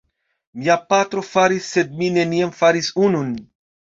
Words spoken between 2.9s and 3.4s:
unun.